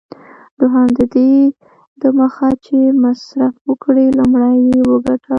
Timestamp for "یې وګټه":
4.71-5.29